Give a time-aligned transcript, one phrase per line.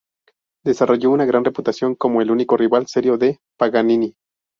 [0.65, 4.15] Desarrolló una gran reputación como el único rival serio de Paganini.